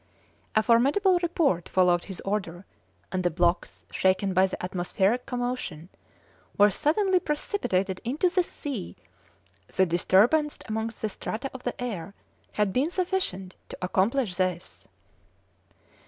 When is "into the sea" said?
8.03-8.95